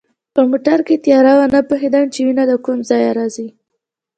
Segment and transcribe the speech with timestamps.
[0.33, 3.47] په موټر کې تیاره وه، نه پوهېدم چي وینه له کومه ځایه راځي.